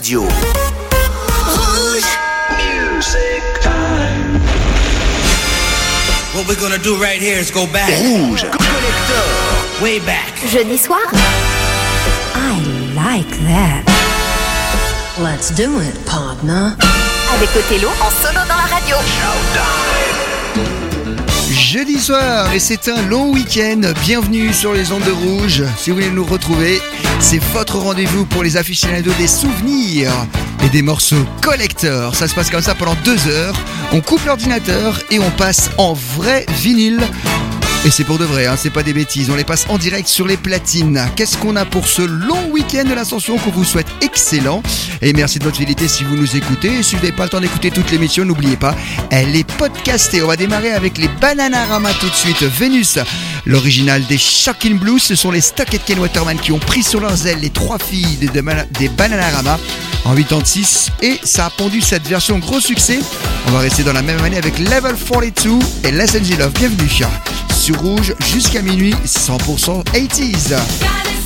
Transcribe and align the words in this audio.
radio. 0.00 0.22
Rouge. 1.44 2.04
Music 2.56 3.42
time. 3.60 4.40
What 6.32 6.48
we're 6.48 6.58
gonna 6.58 6.82
do 6.82 6.96
right 6.96 7.20
here 7.20 7.36
is 7.38 7.50
go 7.50 7.66
back. 7.66 7.90
Rouge. 8.00 8.40
Collector. 8.40 9.24
Way 9.82 10.00
back. 10.00 10.32
Jeudi 10.48 10.78
soir 10.78 11.04
I 12.34 12.56
like 12.96 13.30
that. 13.44 13.84
Let's 15.18 15.50
do 15.50 15.80
it, 15.80 15.94
partner. 16.06 16.76
avec 17.34 17.50
Othello 17.54 17.90
en 18.00 18.10
solo 18.22 18.40
dans 18.48 18.56
la 18.56 18.68
radio. 18.74 18.96
Jeudi 21.52 22.00
soir 22.00 22.50
et 22.54 22.58
c'est 22.58 22.88
un 22.88 23.02
long 23.02 23.32
week-end. 23.32 23.82
Bienvenue 24.02 24.54
sur 24.54 24.72
les 24.72 24.92
ondes 24.92 25.04
de 25.04 25.12
rouge. 25.12 25.62
Si 25.76 25.90
vous 25.90 25.96
voulez 25.96 26.10
nous 26.10 26.24
retrouver, 26.24 26.80
c'est 27.20 27.42
votre 27.52 27.78
rendez-vous 27.78 28.24
pour 28.24 28.42
les 28.42 28.56
aficionados 28.56 29.12
des 29.18 29.28
souvenirs 29.28 30.12
et 30.64 30.68
des 30.68 30.82
morceaux 30.82 31.24
collecteurs. 31.42 32.14
Ça 32.14 32.26
se 32.26 32.34
passe 32.34 32.50
comme 32.50 32.62
ça 32.62 32.74
pendant 32.74 32.96
deux 33.04 33.28
heures. 33.28 33.54
On 33.92 34.00
coupe 34.00 34.24
l'ordinateur 34.24 35.00
et 35.10 35.18
on 35.18 35.30
passe 35.30 35.70
en 35.78 35.92
vrai 35.92 36.46
vinyle. 36.48 37.00
Et 37.82 37.90
c'est 37.90 38.04
pour 38.04 38.18
de 38.18 38.26
vrai, 38.26 38.44
hein, 38.44 38.56
c'est 38.58 38.68
pas 38.68 38.82
des 38.82 38.92
bêtises. 38.92 39.30
On 39.30 39.36
les 39.36 39.44
passe 39.44 39.64
en 39.70 39.78
direct 39.78 40.06
sur 40.06 40.26
les 40.26 40.36
platines. 40.36 41.02
Qu'est-ce 41.16 41.38
qu'on 41.38 41.56
a 41.56 41.64
pour 41.64 41.86
ce 41.88 42.02
long 42.02 42.50
week-end 42.50 42.84
de 42.84 42.92
l'ascension 42.92 43.38
qu'on 43.38 43.50
vous 43.50 43.64
souhaite 43.64 43.86
excellent 44.02 44.62
Et 45.00 45.14
merci 45.14 45.38
de 45.38 45.44
votre 45.44 45.56
fidélité 45.56 45.88
si 45.88 46.04
vous 46.04 46.14
nous 46.14 46.36
écoutez. 46.36 46.80
Et 46.80 46.82
si 46.82 46.94
vous 46.94 47.00
n'avez 47.00 47.16
pas 47.16 47.24
le 47.24 47.30
temps 47.30 47.40
d'écouter 47.40 47.70
toute 47.70 47.90
l'émission, 47.90 48.26
n'oubliez 48.26 48.58
pas, 48.58 48.74
elle 49.08 49.34
est 49.34 49.50
podcastée. 49.50 50.22
On 50.22 50.26
va 50.26 50.36
démarrer 50.36 50.72
avec 50.72 50.98
les 50.98 51.08
Bananarama 51.22 51.90
tout 51.94 52.10
de 52.10 52.14
suite. 52.14 52.42
Vénus, 52.42 52.98
l'original 53.46 54.04
des 54.04 54.18
Shocking 54.18 54.78
Blues, 54.78 55.02
ce 55.02 55.14
sont 55.14 55.30
les 55.30 55.40
Stock 55.40 55.72
et 55.72 55.78
Ken 55.78 56.00
Waterman 56.00 56.38
qui 56.38 56.52
ont 56.52 56.58
pris 56.58 56.82
sur 56.82 57.00
leurs 57.00 57.26
ailes 57.26 57.40
les 57.40 57.50
trois 57.50 57.78
filles 57.78 58.18
des, 58.18 58.28
des 58.78 58.88
Bananarama 58.90 59.58
en 60.04 60.14
86 60.14 60.90
et 61.00 61.18
ça 61.24 61.46
a 61.46 61.50
pondu 61.50 61.80
cette 61.80 62.06
version 62.06 62.38
gros 62.40 62.60
succès. 62.60 62.98
On 63.48 63.52
va 63.52 63.60
rester 63.60 63.84
dans 63.84 63.94
la 63.94 64.02
même 64.02 64.22
année 64.22 64.36
avec 64.36 64.58
Level 64.58 64.96
42 64.96 65.88
et 65.88 65.92
Less 65.92 66.12
Love. 66.12 66.52
Bienvenue 66.52 66.88
sur 67.60 67.78
Rouge 67.80 68.14
jusqu'à 68.32 68.62
minuit 68.62 68.94
100% 69.04 69.84
80s. 69.84 71.19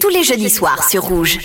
Tous 0.00 0.08
les 0.08 0.22
jeudis 0.22 0.50
soirs 0.50 0.88
sur 0.88 1.02
Rouge. 1.04 1.38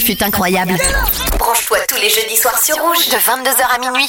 Fut 0.00 0.22
incroyable. 0.24 0.74
Branche-toi 1.38 1.78
tous 1.86 1.96
les 1.96 2.08
jeudis 2.08 2.36
soirs 2.36 2.58
sur 2.58 2.76
Rouge 2.76 3.08
de 3.08 3.16
22h 3.16 3.74
à 3.74 3.78
minuit. 3.78 4.08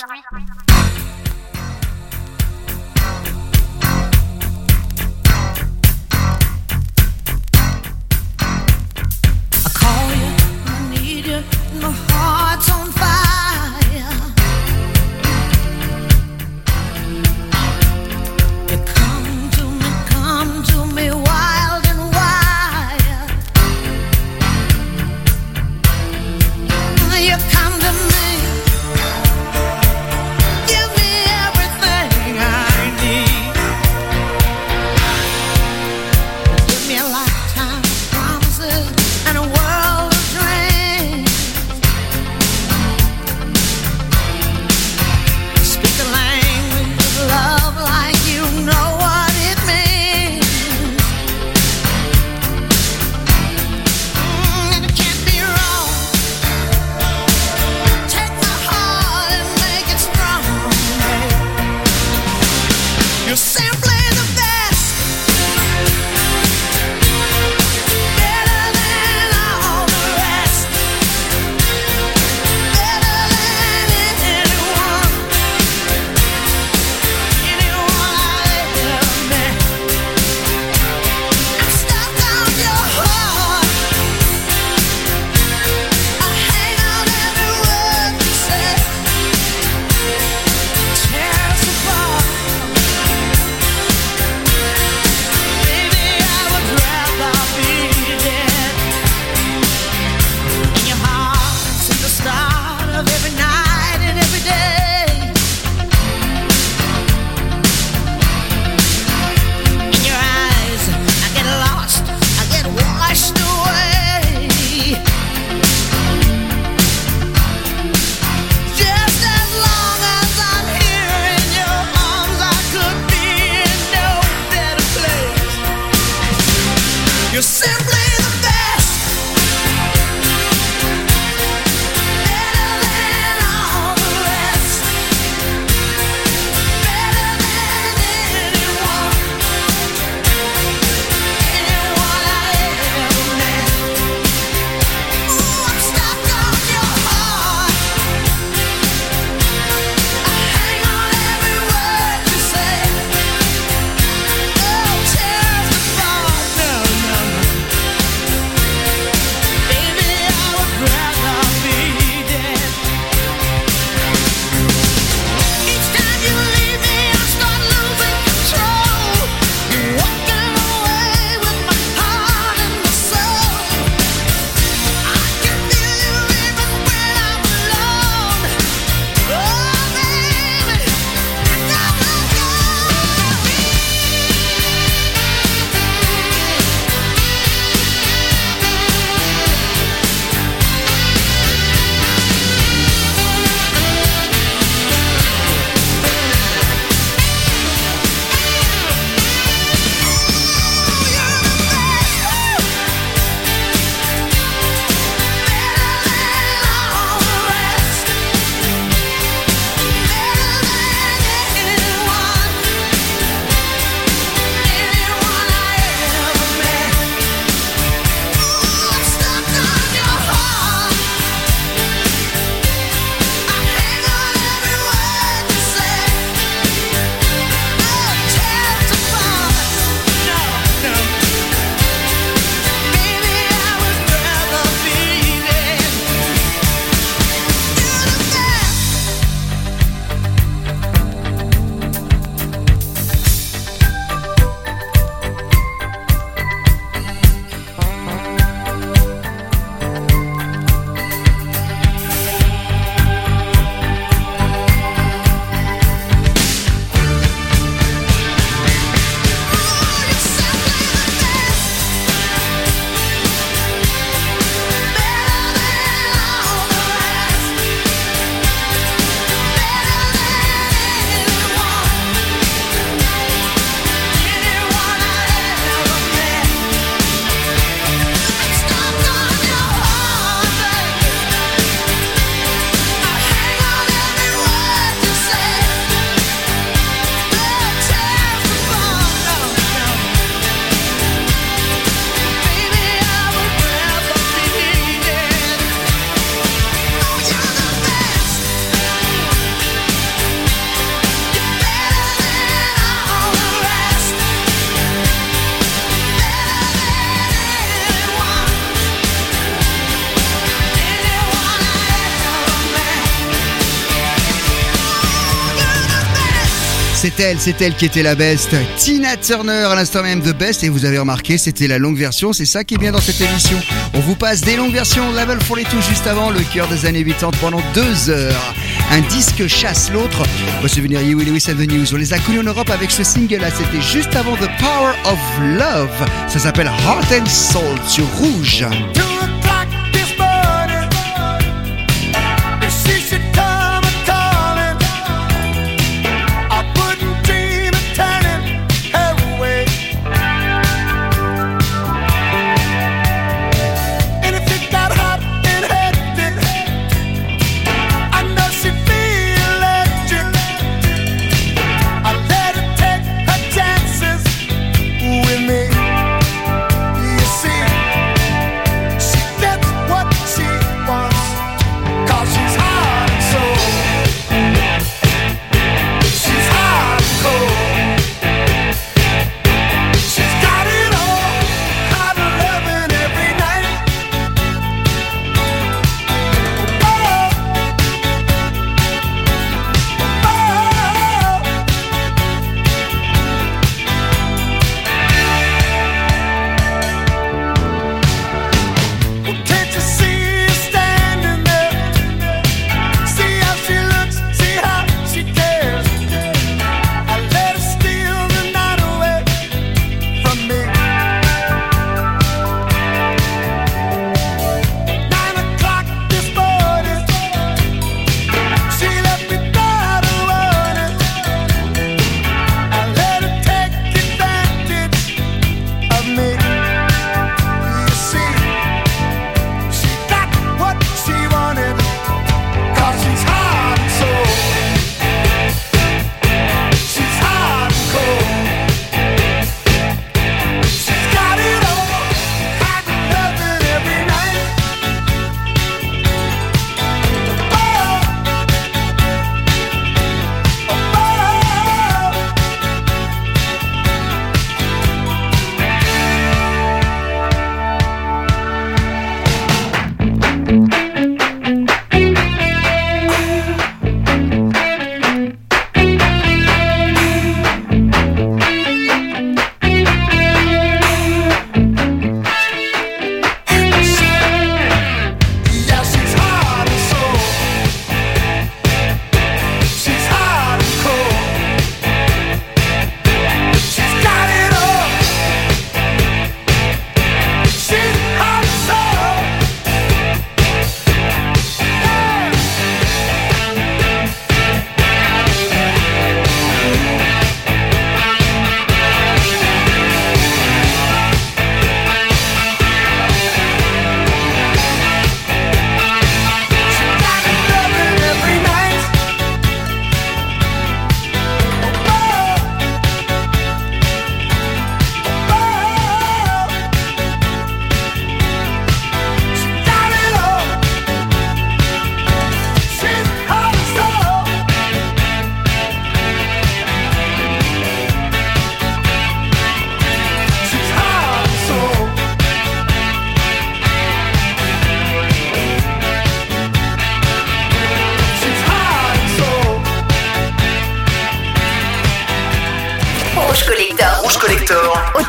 C'est 317.39 317.61
elle 317.61 317.75
qui 317.75 317.85
était 317.85 318.03
la 318.03 318.15
best. 318.15 318.49
Tina 318.77 319.15
Turner 319.15 319.67
à 319.69 319.75
l'instant 319.75 320.03
même 320.03 320.19
de 320.19 320.31
best 320.33 320.63
et 320.63 320.69
vous 320.69 320.83
avez 320.83 320.99
remarqué 320.99 321.37
c'était 321.37 321.67
la 321.67 321.77
longue 321.77 321.97
version, 321.97 322.33
c'est 322.33 322.45
ça 322.45 322.63
qui 322.63 322.75
est 322.75 322.77
bien 322.77 322.91
dans 322.91 322.99
cette 322.99 323.21
émission. 323.21 323.57
On 323.93 323.99
vous 323.99 324.15
passe 324.15 324.41
des 324.41 324.55
longues 324.57 324.73
versions, 324.73 325.11
Level 325.11 325.37
42 325.39 325.81
juste 325.81 326.05
avant, 326.07 326.31
le 326.31 326.41
cœur 326.53 326.67
des 326.67 326.85
années 326.85 327.03
80 327.03 327.31
pendant 327.39 327.61
deux 327.73 328.09
heures. 328.09 328.53
Un 328.91 329.01
disque 329.01 329.47
chasse 329.47 329.89
l'autre. 329.91 330.23
On 330.59 330.61
va 330.61 330.67
se 330.67 330.81
venir 330.81 331.01
You 331.01 331.19
Lewis 331.19 331.45
and 331.49 331.55
the 331.55 331.71
News. 331.71 331.93
On 331.93 331.97
les 331.97 332.13
a 332.13 332.19
connus 332.19 332.39
en 332.39 332.43
Europe 332.43 332.69
avec 332.69 332.91
ce 332.91 333.03
single 333.03 333.37
là, 333.37 333.49
c'était 333.51 333.81
juste 333.81 334.15
avant 334.15 334.35
The 334.35 334.49
Power 334.59 334.93
of 335.05 335.19
Love. 335.41 336.09
Ça 336.27 336.39
s'appelle 336.39 336.67
Heart 336.67 337.21
and 337.21 337.25
Soul 337.25 337.77
sur 337.87 338.05
Rouge. 338.17 338.65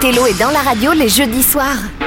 Othello 0.04 0.26
est 0.26 0.38
dans 0.38 0.50
la 0.50 0.60
radio 0.60 0.92
les 0.92 1.08
jeudis 1.08 1.42
soirs. 1.42 2.03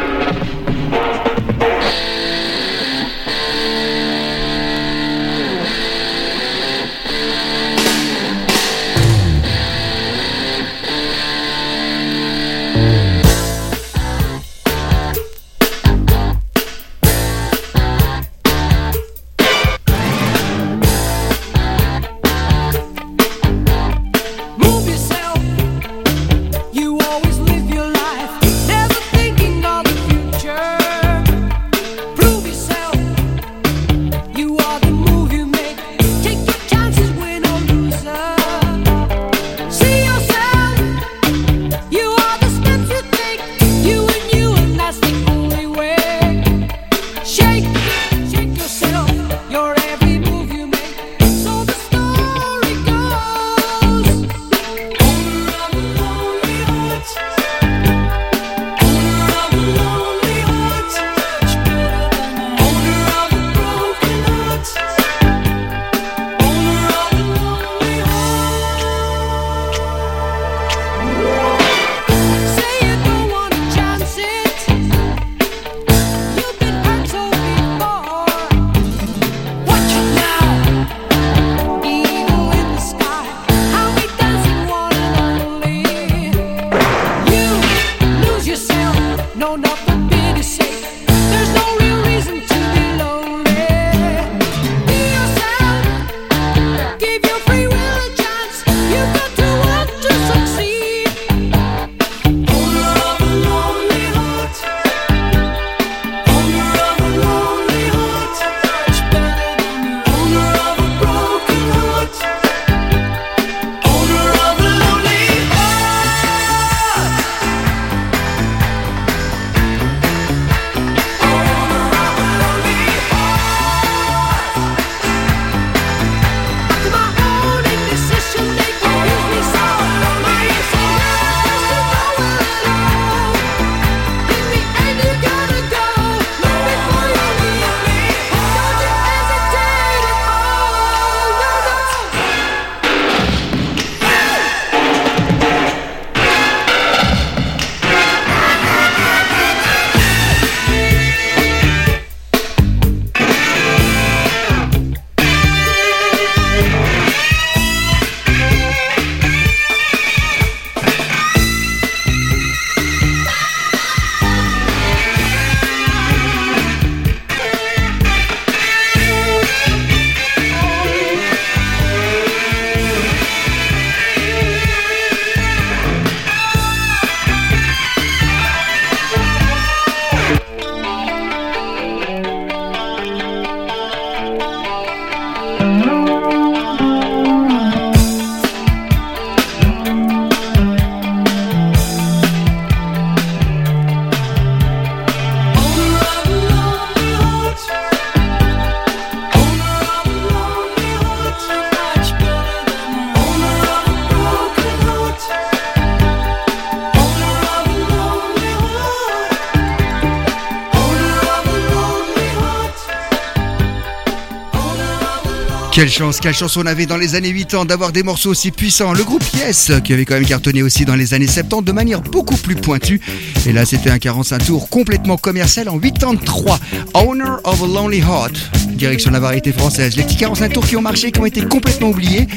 Quelle 215.78 215.92
chance, 215.92 216.20
quelle 216.20 216.34
chance 216.34 216.58
on 216.58 216.66
avait 216.66 216.88
dans 216.88 216.98
les 216.98 217.14
années 217.14 217.32
80 217.32 217.66
d'avoir 217.66 217.92
des 217.92 218.02
morceaux 218.02 218.32
aussi 218.32 218.50
puissants. 218.50 218.94
Le 218.94 219.04
groupe 219.04 219.22
Yes, 219.36 219.72
qui 219.84 219.94
avait 219.94 220.06
quand 220.06 220.16
même 220.16 220.26
cartonné 220.26 220.64
aussi 220.64 220.86
dans 220.86 220.96
les 220.96 221.14
années 221.14 221.28
70 221.28 221.64
de 221.64 221.72
manière 221.72 222.02
beaucoup 222.02 222.36
plus 222.36 222.56
pointue. 222.56 223.00
Et 223.46 223.54
là, 223.54 223.64
c'était 223.64 223.92
un 223.92 224.00
45 224.00 224.44
tours 224.44 224.70
complètement 224.70 225.18
commercial 225.18 225.70
en 225.70 225.78
83. 225.78 226.60
Owner 226.96 227.26
of 227.44 227.62
a 227.62 227.68
Lonely 227.68 228.00
Heart. 228.00 228.34
Direction 228.70 229.12
la 229.12 229.20
variété 229.20 229.52
française. 229.52 229.96
Les 229.98 230.02
petits 230.02 230.18
45 230.18 230.54
tours 230.54 230.66
qui 230.66 230.76
ont 230.78 230.82
marché, 230.82 231.12
qui 231.12 231.20
ont 231.20 231.28
été 231.28 231.42
complètement 231.42 231.90
oubliés. 231.90 232.28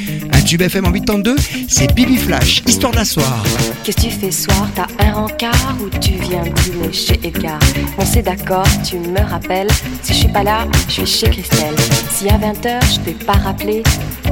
Tube 0.50 0.62
FM 0.62 0.84
en 0.86 0.90
82, 0.90 1.36
c'est 1.68 1.94
Bibi 1.94 2.16
Flash, 2.16 2.64
histoire 2.66 2.92
d'un 2.92 3.04
soir. 3.04 3.40
Qu'est-ce 3.84 3.98
que 3.98 4.02
tu 4.02 4.10
fais 4.10 4.32
soir? 4.32 4.68
T'as 4.74 4.88
un 4.98 5.12
rencard 5.12 5.76
ou 5.80 5.88
tu 6.00 6.10
viens 6.14 6.42
dîner 6.42 6.92
chez 6.92 7.20
Edgar? 7.22 7.60
On 7.98 8.04
s'est 8.04 8.22
d'accord, 8.22 8.66
tu 8.82 8.96
me 8.96 9.20
rappelles. 9.20 9.68
Si 10.02 10.12
je 10.12 10.18
suis 10.18 10.28
pas 10.28 10.42
là, 10.42 10.66
je 10.88 11.04
suis 11.04 11.06
chez 11.06 11.30
Christelle. 11.30 11.76
Si 12.10 12.28
à 12.28 12.36
20h 12.36 12.80
je 12.92 12.98
t'ai 12.98 13.12
pas 13.24 13.34
rappelé, 13.34 13.84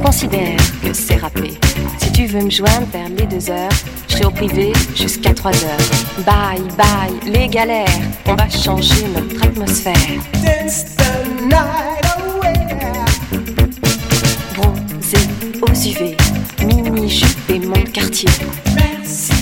considère 0.03 0.57
que 0.83 0.91
c'est 0.91 1.15
rappelé. 1.15 1.53
Si 1.99 2.11
tu 2.11 2.25
veux 2.25 2.41
me 2.41 2.49
joindre 2.49 2.87
vers 2.91 3.07
les 3.07 3.25
2 3.25 3.49
heures, 3.49 3.69
je 4.09 4.15
serai 4.15 4.25
au 4.25 4.31
privé 4.31 4.73
jusqu'à 4.97 5.33
3 5.33 5.51
heures. 5.51 6.25
Bye 6.25 6.59
bye, 6.77 7.31
les 7.31 7.47
galères, 7.47 7.87
on 8.25 8.35
va 8.35 8.49
changer 8.49 9.05
notre 9.15 9.41
atmosphère. 9.41 9.95
Dance 10.43 10.83
the 10.97 11.45
night 11.45 12.03
away. 12.17 13.08
Aux 15.61 15.73
UV, 15.73 16.15
mini 16.65 17.09
jupe 17.09 17.49
et 17.49 17.59
mon 17.59 17.81
quartier. 17.91 18.29
Merci 18.75 19.38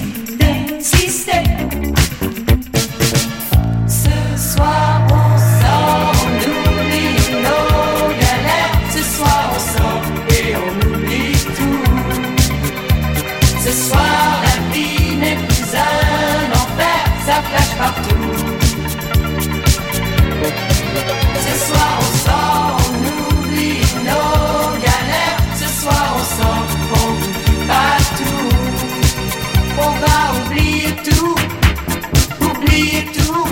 oublier 32.78 33.06
tout, 33.14 33.46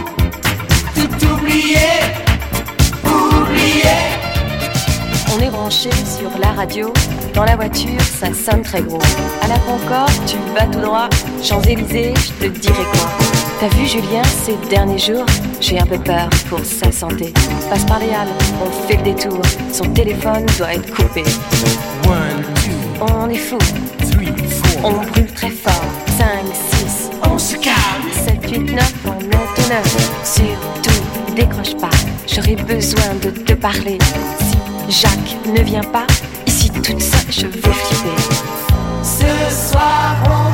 tout 0.94 1.26
oublier, 1.34 1.78
oublier. 3.04 3.98
On 5.36 5.40
est 5.40 5.50
branché 5.50 5.90
sur 5.92 6.38
la 6.40 6.52
radio. 6.52 6.94
Dans 7.34 7.44
la 7.44 7.56
voiture, 7.56 8.00
ça 8.02 8.28
sonne 8.34 8.62
très 8.62 8.82
gros. 8.82 9.02
À 9.42 9.48
la 9.48 9.58
Concorde, 9.60 10.12
tu 10.26 10.38
vas 10.54 10.66
tout 10.68 10.80
droit. 10.80 11.10
Champs-Élysées, 11.44 12.14
je 12.16 12.46
te 12.46 12.52
dirai 12.60 12.84
quoi. 12.94 13.10
T'as 13.60 13.68
vu 13.70 13.86
Julien 13.86 14.24
ces 14.46 14.56
derniers 14.70 15.00
jours 15.00 15.26
J'ai 15.60 15.80
un 15.80 15.86
peu 15.86 15.98
peur 15.98 16.30
pour 16.50 16.60
sa 16.64 16.92
santé. 16.92 17.34
Passe 17.70 17.86
par 17.86 18.00
les 18.00 18.10
halles, 18.10 18.28
on 18.64 18.88
fait 18.88 18.98
le 18.98 19.04
détour. 19.04 19.42
Son 19.72 19.86
téléphone 19.86 20.46
doit 20.58 20.74
être 20.74 20.94
coupé. 20.94 21.24
On 23.02 23.30
est 23.30 23.36
fou. 23.36 23.58
On 24.84 24.92
brûle 24.92 25.34
très 25.34 25.50
fort. 25.50 25.84
5, 26.18 26.28
6, 26.54 27.10
On 27.30 27.38
se 27.38 27.56
calme. 27.56 27.76
7, 28.26 28.50
8, 28.50 28.72
9, 28.72 29.05
on 29.66 29.74
monte 29.74 29.84
9. 29.84 30.22
Surtout, 30.24 31.36
décroche 31.36 31.76
pas, 31.76 31.90
j'aurai 32.28 32.56
besoin 32.56 33.14
de 33.22 33.30
te 33.30 33.54
parler. 33.54 33.98
Si 34.90 35.02
Jacques 35.02 35.38
ne 35.46 35.62
vient 35.62 35.84
pas, 35.84 36.08
ici 36.48 36.70
toute 36.70 37.02
seule, 37.02 37.32
je 37.32 37.48
vais 37.48 37.62
flipper. 37.62 38.24
Ce 39.04 39.72
soir 39.72 40.16
on 40.26 40.54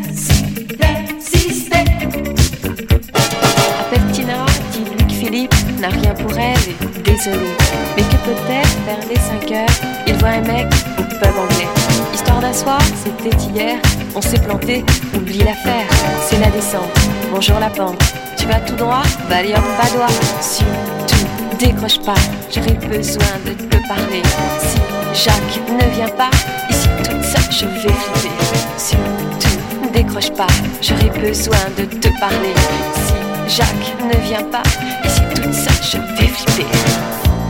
N'a 5.81 5.89
rien 5.89 6.13
pour 6.13 6.31
elle 6.37 6.57
et 6.69 7.01
désolé. 7.01 7.49
Mais 7.97 8.03
que 8.03 8.15
peut-être 8.23 8.77
vers 8.85 8.99
les 9.09 9.15
5 9.15 9.51
heures, 9.51 9.67
il 10.05 10.15
voit 10.17 10.29
un 10.29 10.41
mec 10.41 10.67
au 10.99 11.01
pub 11.01 11.35
anglais. 11.35 11.67
Histoire 12.13 12.39
d'un 12.39 12.53
soir, 12.53 12.79
c'était 13.03 13.35
hier, 13.37 13.77
on 14.15 14.21
s'est 14.21 14.39
planté, 14.39 14.85
oublie 15.15 15.39
l'affaire, 15.39 15.87
c'est 16.27 16.39
la 16.39 16.51
descente. 16.51 16.95
Bonjour 17.33 17.59
la 17.59 17.69
pente, 17.69 17.99
tu 18.37 18.45
vas 18.45 18.59
tout 18.59 18.75
droit, 18.75 19.01
Valium 19.27 19.63
Badois. 19.81 20.13
Surtout, 20.39 21.25
décroche 21.57 21.99
pas, 22.01 22.21
j'aurai 22.53 22.73
besoin 22.87 23.33
de 23.45 23.53
te 23.53 23.87
parler. 23.87 24.21
Si 24.59 25.23
Jacques 25.23 25.61
ne 25.67 25.95
vient 25.95 26.09
pas, 26.15 26.29
ici 26.69 26.89
toute 26.99 27.23
seule, 27.23 27.51
je 27.51 27.65
vais 27.65 27.93
flipper. 27.93 28.29
Surtout, 28.77 29.91
décroche 29.91 30.31
pas, 30.31 30.47
j'aurai 30.79 31.09
besoin 31.19 31.57
de 31.75 31.85
te 31.85 32.07
parler. 32.19 32.53
Si 32.93 33.30
Jacques 33.53 33.93
ne 34.01 34.17
vient 34.27 34.43
pas, 34.43 34.63
ici 35.03 35.21
toute 35.35 35.53
seule, 35.53 35.83
je 35.83 35.97
vais 36.15 36.29
flipper. 36.29 36.67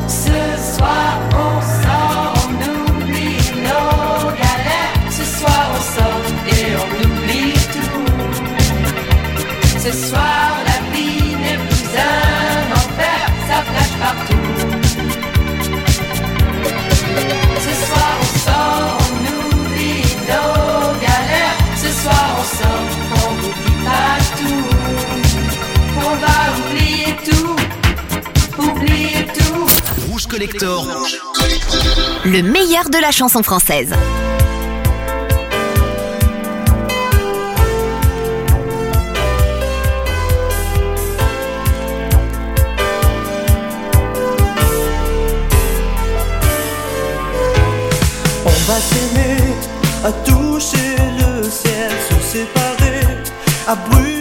Ce 0.07 0.75
soir 0.75 1.19
on 1.29 1.61
sort, 1.83 2.33
on 2.47 2.53
oublie 3.03 3.37
nos 3.57 4.31
galères. 4.31 5.11
Ce 5.11 5.23
soir 5.23 5.63
on 5.75 5.81
sort 5.95 6.25
et 6.47 6.63
on 6.75 6.87
oublie 7.05 7.53
tout. 7.71 8.03
Ce 9.79 9.91
soir 10.07 10.40
Collector. 30.31 30.87
Le 32.23 32.41
meilleur 32.41 32.89
de 32.89 32.97
la 32.97 33.11
chanson 33.11 33.43
française. 33.43 33.93
On 48.45 48.49
va 48.49 48.79
s'aimer, 48.79 49.35
à 50.05 50.13
toucher 50.13 50.95
le 51.19 51.43
ciel, 51.43 51.91
se 52.09 52.37
séparer, 52.37 53.01
à 53.67 53.75
brûler 53.75 54.20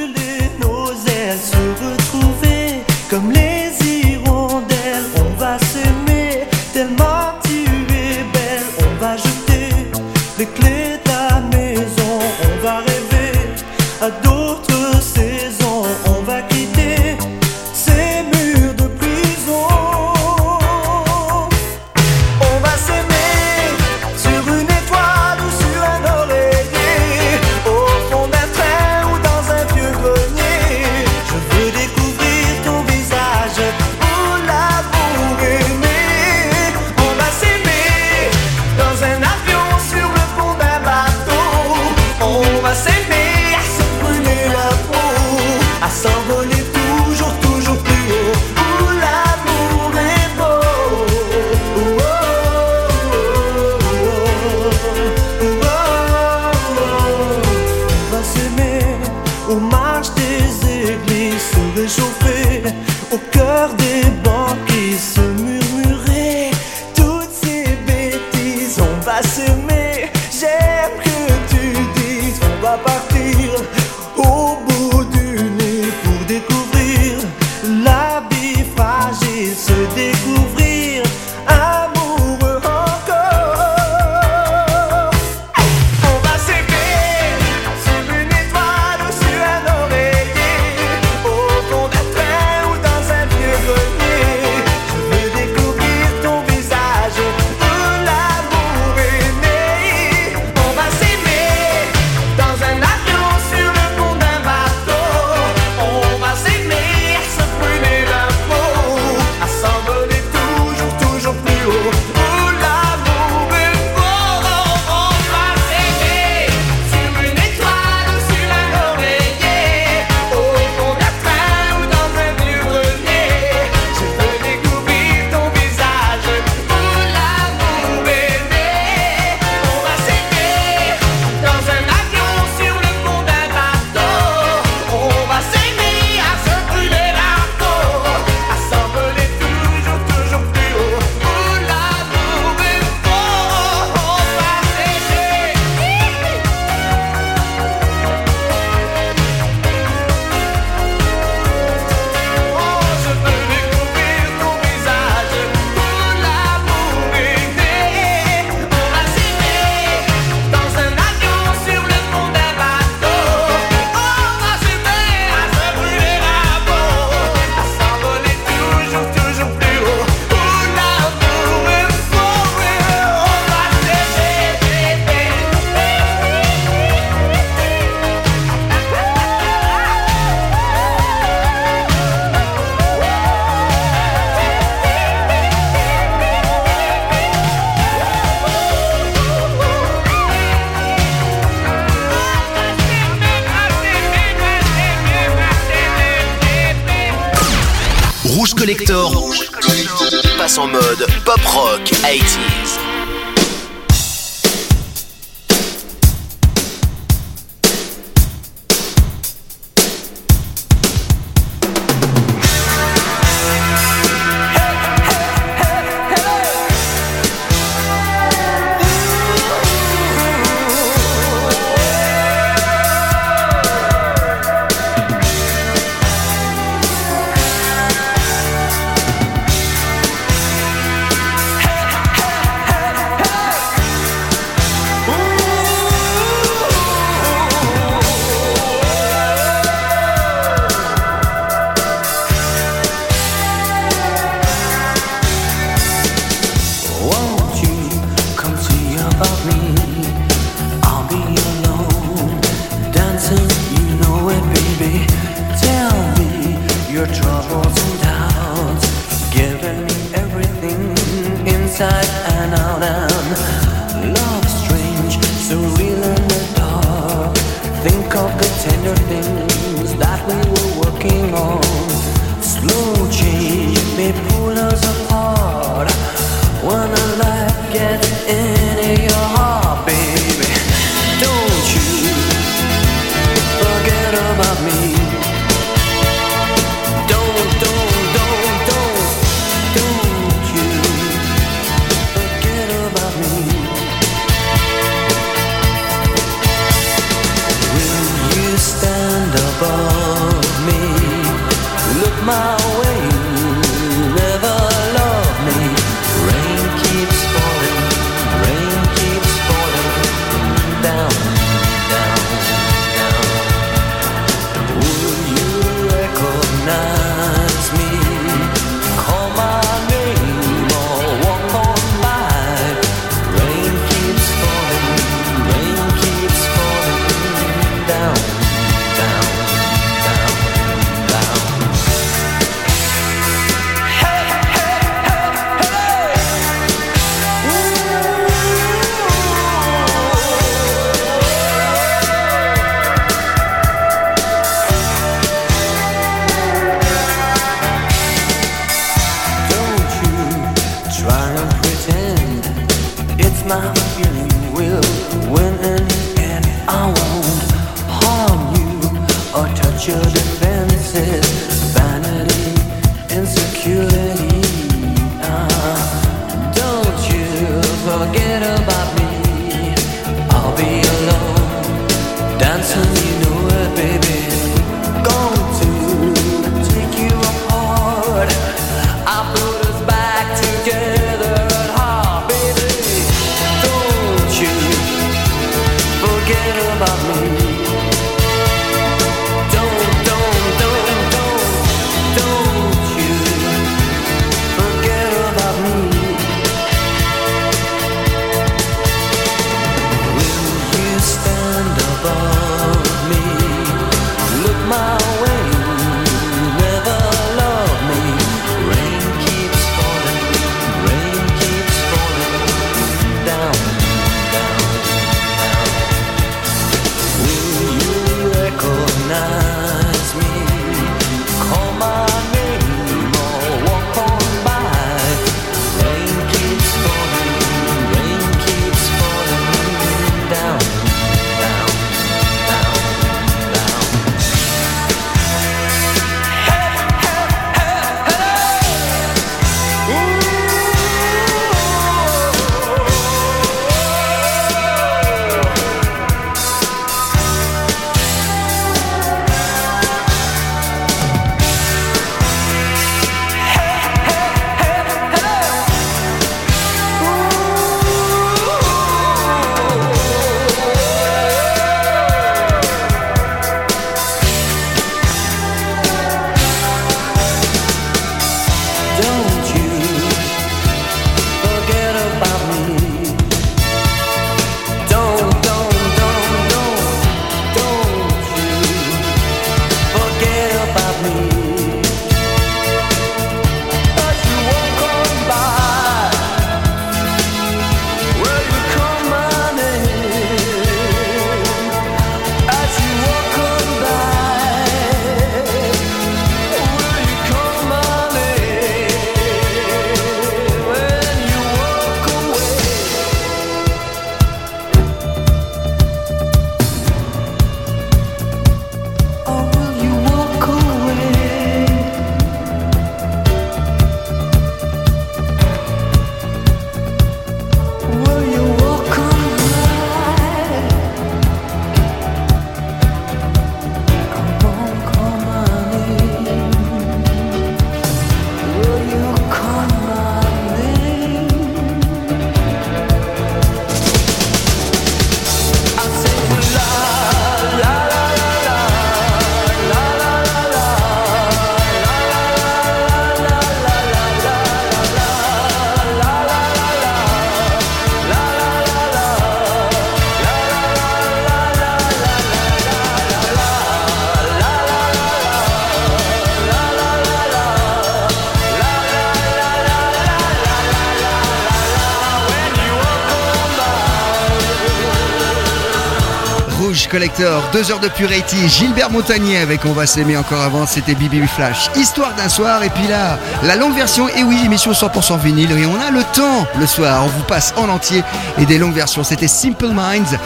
Collector, 566.90 567.48
deux 567.52 567.70
heures 567.70 567.78
de 567.78 567.86
pure 567.86 568.08
80, 568.08 568.48
Gilbert 568.48 568.90
Montagnier 568.90 569.38
avec 569.38 569.64
On 569.64 569.72
va 569.72 569.86
s'aimer 569.86 570.16
encore 570.16 570.40
avant, 570.40 570.66
c'était 570.66 570.96
Bibi 570.96 571.24
Flash. 571.28 571.70
Histoire 571.76 572.14
d'un 572.16 572.28
soir, 572.28 572.64
et 572.64 572.68
puis 572.68 572.88
là, 572.88 573.16
la 573.44 573.54
longue 573.54 573.76
version, 573.76 574.08
et 574.08 574.24
oui, 574.24 574.36
émission 574.44 574.72
100% 574.72 575.20
vinyle, 575.20 575.52
et 575.52 575.66
on 575.66 575.80
a 575.80 575.92
le 575.92 576.02
temps 576.14 576.46
le 576.58 576.66
soir, 576.66 577.04
on 577.04 577.06
vous 577.06 577.22
passe 577.22 577.54
en 577.56 577.68
entier, 577.68 578.02
et 578.38 578.44
des 578.44 578.58
longues 578.58 578.74
versions, 578.74 579.04
c'était 579.04 579.28
Simple 579.28 579.68
Minds. 579.68 580.18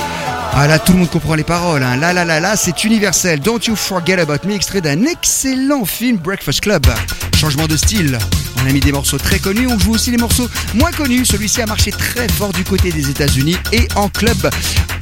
Ah 0.54 0.66
là, 0.66 0.78
tout 0.78 0.92
le 0.92 1.00
monde 1.00 1.10
comprend 1.10 1.34
les 1.34 1.44
paroles. 1.44 1.82
Hein. 1.82 1.96
Là, 1.96 2.12
là, 2.12 2.24
là, 2.24 2.40
là, 2.40 2.56
c'est 2.56 2.84
universel. 2.84 3.40
Don't 3.40 3.60
you 3.66 3.76
forget 3.76 4.18
about 4.18 4.46
me, 4.46 4.54
extrait 4.54 4.80
d'un 4.80 5.02
excellent 5.02 5.84
film 5.84 6.16
Breakfast 6.16 6.60
Club. 6.60 6.86
Changement 7.36 7.66
de 7.66 7.76
style. 7.76 8.18
On 8.62 8.68
a 8.68 8.72
mis 8.72 8.80
des 8.80 8.92
morceaux 8.92 9.18
très 9.18 9.38
connus, 9.38 9.66
on 9.68 9.78
joue 9.78 9.92
aussi 9.92 10.10
les 10.10 10.16
morceaux 10.16 10.48
moins 10.74 10.92
connus. 10.92 11.26
Celui-ci 11.26 11.60
a 11.60 11.66
marché 11.66 11.90
très 11.90 12.28
fort 12.28 12.52
du 12.52 12.64
côté 12.64 12.90
des 12.90 13.10
États-Unis 13.10 13.56
et 13.72 13.88
en 13.96 14.08
club 14.08 14.48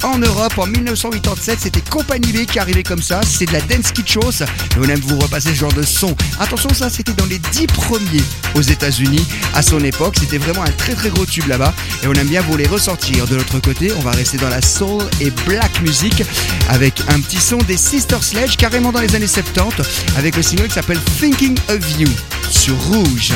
en 0.03 0.17
Europe 0.17 0.57
en 0.57 0.67
1987. 0.67 1.59
C'était 1.61 1.81
Compagnie 1.81 2.31
B 2.31 2.45
qui 2.45 2.59
arrivait 2.59 2.83
comme 2.83 3.01
ça. 3.01 3.21
C'est 3.27 3.45
de 3.45 3.53
la 3.53 3.61
dance 3.61 3.91
kitschos. 3.91 4.41
Et 4.41 4.79
on 4.79 4.83
aime 4.83 4.99
vous 5.01 5.19
repasser 5.19 5.49
ce 5.49 5.55
genre 5.55 5.73
de 5.73 5.83
son. 5.83 6.15
Attention, 6.39 6.69
ça 6.73 6.89
c'était 6.89 7.13
dans 7.13 7.25
les 7.25 7.39
10 7.39 7.67
premiers 7.67 8.23
aux 8.55 8.61
États-Unis 8.61 9.25
à 9.53 9.61
son 9.61 9.83
époque. 9.83 10.15
C'était 10.19 10.37
vraiment 10.37 10.63
un 10.63 10.71
très 10.71 10.93
très 10.93 11.09
gros 11.09 11.25
tube 11.25 11.47
là-bas. 11.47 11.73
Et 12.03 12.07
on 12.07 12.13
aime 12.13 12.27
bien 12.27 12.41
vous 12.41 12.57
les 12.57 12.67
ressortir. 12.67 13.27
De 13.27 13.35
l'autre 13.35 13.59
côté, 13.59 13.91
on 13.97 14.01
va 14.01 14.11
rester 14.11 14.37
dans 14.37 14.49
la 14.49 14.61
soul 14.61 15.03
et 15.21 15.31
black 15.47 15.81
music 15.81 16.23
avec 16.69 17.01
un 17.09 17.19
petit 17.19 17.39
son 17.39 17.57
des 17.57 17.77
Sister 17.77 18.17
Sledge 18.21 18.57
carrément 18.57 18.91
dans 18.91 19.01
les 19.01 19.15
années 19.15 19.27
70 19.27 19.83
avec 20.17 20.35
le 20.35 20.43
single 20.43 20.67
qui 20.67 20.73
s'appelle 20.73 20.99
Thinking 21.19 21.57
of 21.69 21.99
You 21.99 22.09
sur 22.49 22.75
Rouge. 22.83 23.33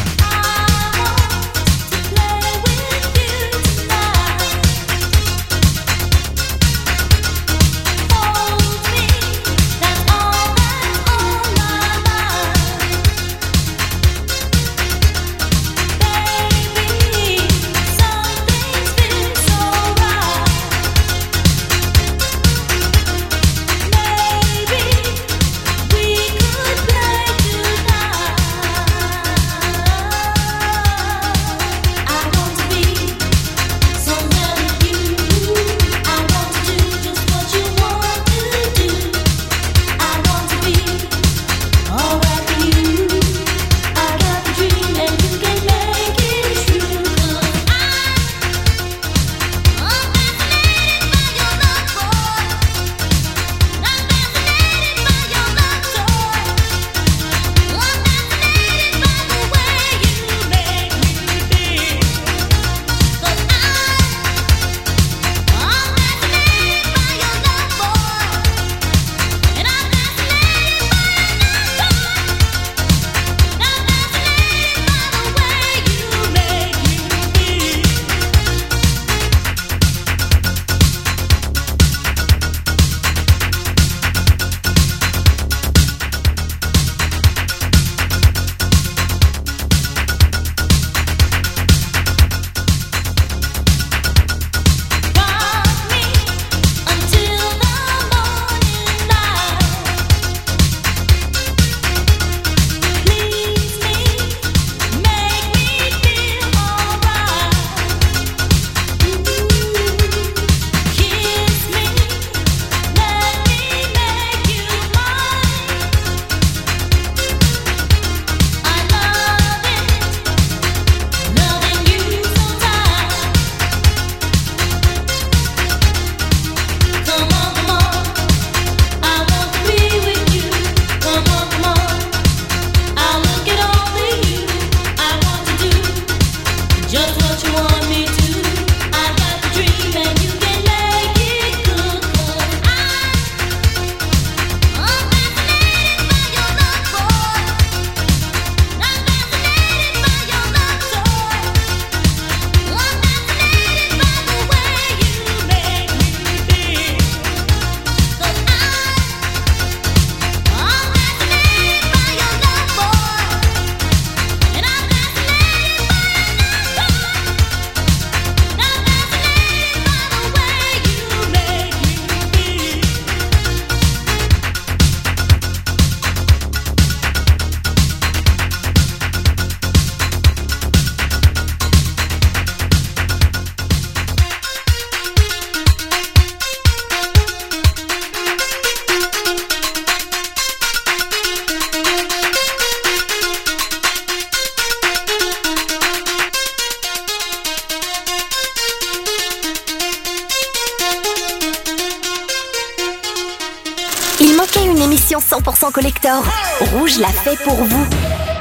Rouge 206.88 207.00
l'a 207.00 207.10
fait 207.10 207.36
pour 207.44 207.56
vous. 207.56 207.86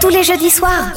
Tous 0.01 0.09
les 0.09 0.23
jeudis 0.23 0.51
soirs. 0.51 0.93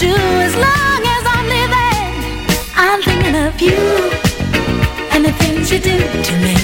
do 0.00 0.06
as 0.06 0.54
long 0.56 1.02
as 1.14 1.22
I'm 1.34 1.46
living. 1.56 2.12
I'm 2.74 3.02
thinking 3.02 3.36
of 3.36 3.60
you 3.60 3.76
and 5.12 5.22
the 5.22 5.32
things 5.32 5.70
you 5.70 5.78
do 5.78 5.98
to 5.98 6.34
me. 6.40 6.56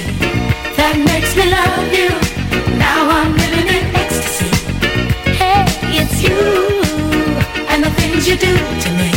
That 0.78 0.96
makes 1.04 1.36
me 1.36 1.44
love 1.44 1.92
you. 1.92 2.08
Now 2.78 3.10
I'm 3.10 3.36
living 3.36 3.68
in 3.76 3.84
ecstasy. 3.94 4.48
Hey, 5.36 5.66
it's 6.00 6.22
you 6.22 6.40
and 7.68 7.84
the 7.84 7.90
things 8.00 8.26
you 8.26 8.36
do 8.38 8.54
to 8.56 8.90
me. 8.96 9.15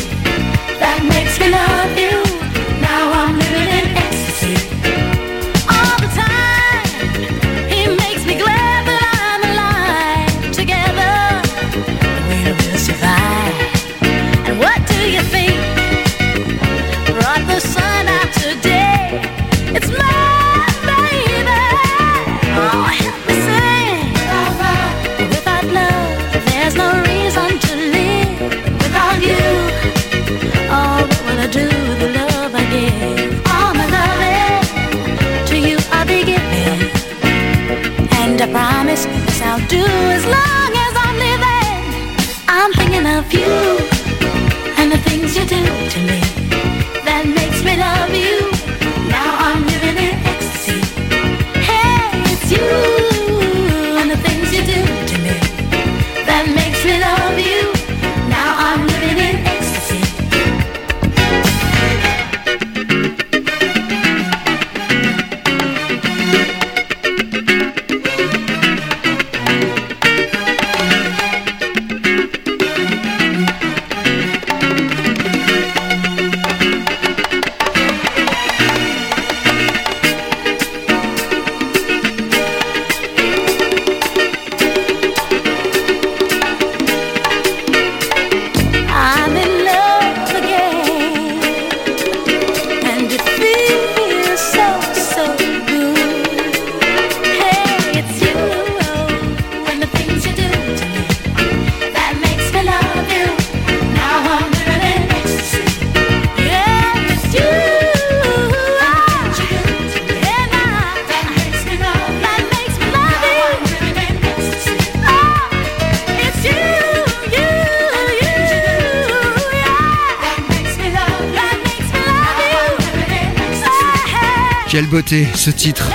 Quelle 124.79 124.87
beauté 124.87 125.27
ce 125.35 125.49
titre 125.49 125.91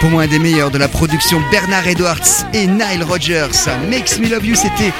Pour 0.00 0.10
moi 0.10 0.24
un 0.24 0.26
des 0.26 0.40
meilleurs 0.40 0.72
de 0.72 0.78
la 0.78 0.88
production 0.88 1.40
Bernard 1.52 1.86
Edwards 1.86 2.26
et 2.52 2.66
Nile 2.66 3.04
Rogers. 3.08 3.68
Makes 3.88 4.18
Me 4.18 4.28
Love 4.28 4.44
You, 4.44 4.56
c'était 4.56 4.92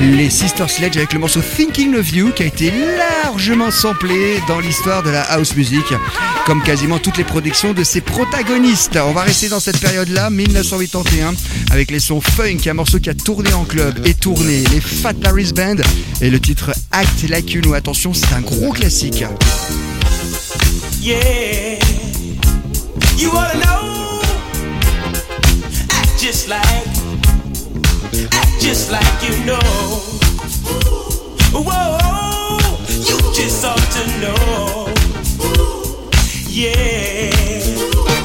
les 0.00 0.30
Sister 0.30 0.66
Sledge 0.68 0.96
avec 0.96 1.12
le 1.12 1.18
morceau 1.18 1.42
Thinking 1.42 1.94
of 1.96 2.10
You 2.14 2.30
qui 2.34 2.44
a 2.44 2.46
été 2.46 2.72
largement 2.96 3.70
samplé 3.70 4.40
dans 4.48 4.58
l'histoire 4.58 5.02
de 5.02 5.10
la 5.10 5.20
house 5.20 5.54
music, 5.54 5.84
comme 6.46 6.62
quasiment 6.62 6.98
toutes 6.98 7.18
les 7.18 7.24
productions 7.24 7.74
de 7.74 7.84
ses 7.84 8.00
protagonistes. 8.00 8.96
On 8.96 9.12
va 9.12 9.20
rester 9.20 9.50
dans 9.50 9.60
cette 9.60 9.78
période-là, 9.78 10.30
1981, 10.30 11.34
avec 11.72 11.90
les 11.90 12.00
sons 12.00 12.22
funk, 12.22 12.66
un 12.66 12.72
morceau 12.72 13.00
qui 13.00 13.10
a 13.10 13.14
tourné 13.14 13.52
en 13.52 13.64
club 13.64 14.00
et 14.06 14.14
tourné, 14.14 14.64
les 14.72 14.80
Fat 14.80 15.12
Larry's 15.20 15.52
Band 15.52 15.76
et 16.22 16.30
le 16.30 16.40
titre 16.40 16.72
Act 16.90 17.28
Like 17.28 17.52
You 17.52 17.74
Attention, 17.74 18.14
c'est 18.14 18.32
un 18.32 18.40
gros 18.40 18.72
classique. 18.72 19.26
Yeah. 21.02 21.71
You 23.22 23.30
ought 23.30 23.52
to 23.52 23.58
know. 23.58 24.20
Act 25.90 26.18
just 26.18 26.48
like, 26.48 26.86
act 28.32 28.60
just 28.60 28.90
like 28.90 29.22
you 29.22 29.44
know. 29.44 29.60
Whoa, 31.54 32.58
you 32.88 33.16
just 33.32 33.64
ought 33.64 33.78
to 33.78 34.02
know. 34.18 34.92
Yeah. 36.48 38.21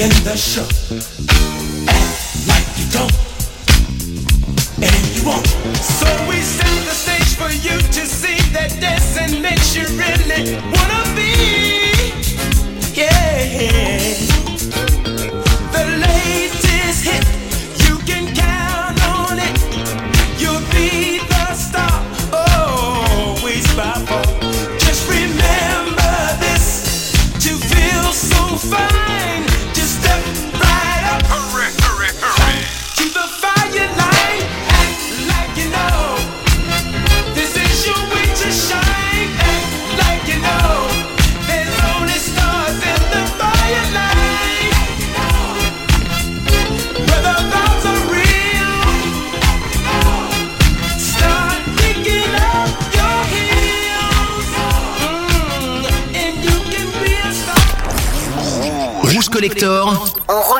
in 0.00 0.10
the 0.22 0.36
show. 0.36 1.17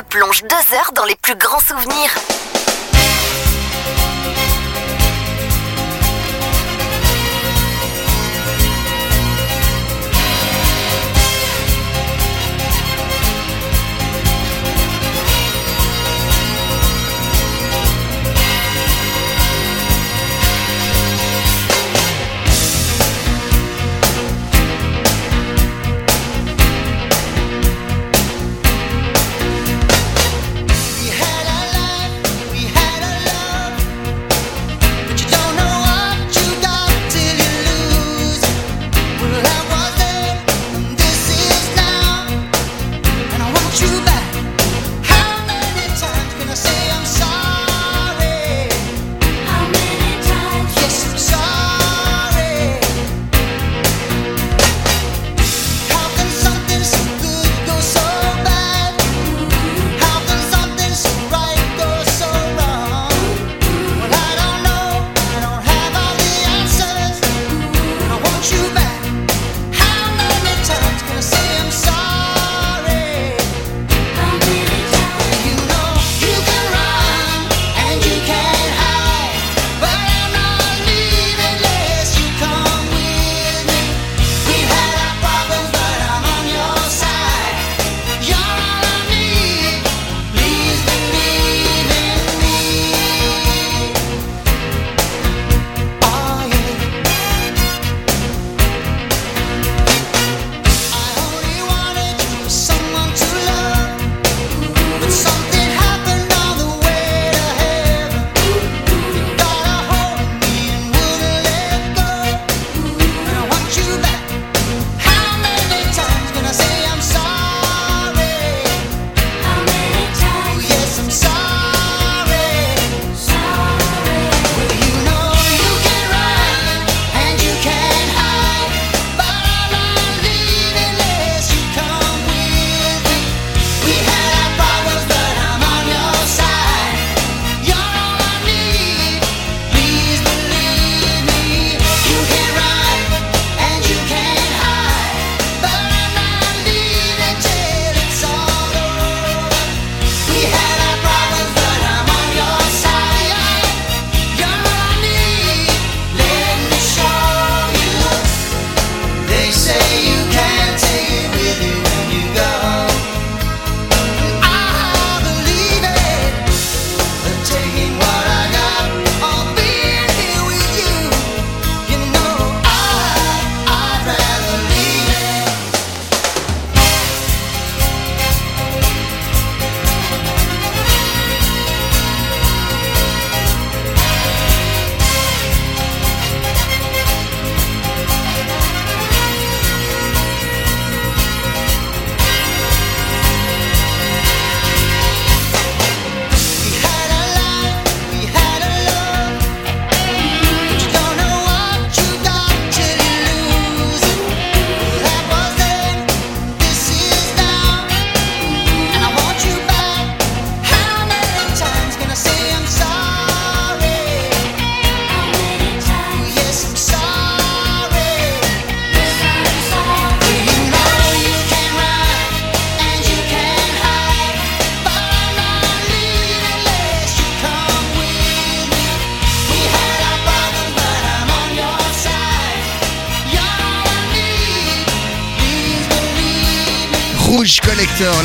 plonge 0.03 0.42
deux 0.42 0.76
heures 0.76 0.92
dans 0.94 1.05
les 1.05 1.16
plus 1.16 1.34
grands 1.34 1.61
souvenirs. 1.61 2.27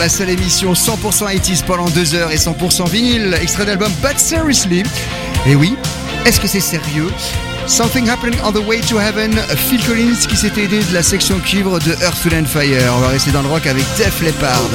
La 0.04 0.10
seule 0.10 0.32
émission 0.32 0.74
100% 0.74 1.34
80s 1.34 1.64
pendant 1.64 1.90
2 1.90 2.16
heures 2.16 2.30
et 2.30 2.36
100% 2.36 2.90
vinyle, 2.90 3.38
extrait 3.42 3.66
d'album 3.66 3.90
But 4.02 4.20
Seriously. 4.20 4.84
Et 5.48 5.56
oui, 5.56 5.78
est-ce 6.26 6.42
que 6.42 6.48
c'est 6.48 6.60
sérieux? 6.60 7.08
Something 7.68 8.10
Happening 8.10 8.38
on 8.44 8.52
the 8.52 8.68
Way 8.68 8.82
to 8.82 9.00
Heaven, 9.00 9.34
Phil 9.56 9.82
Collins 9.86 10.28
qui 10.28 10.36
s'est 10.36 10.52
aidé 10.58 10.84
de 10.84 10.94
la 10.94 11.04
section 11.04 11.40
cuivre 11.40 11.80
de 11.80 11.94
Earth, 12.02 12.28
and 12.34 12.44
Fire. 12.48 12.94
On 12.98 13.00
va 13.00 13.08
rester 13.08 13.32
dans 13.32 13.44
le 13.44 13.48
rock 13.48 13.66
avec 13.66 13.86
Def 13.98 14.22
Leppard. 14.22 14.70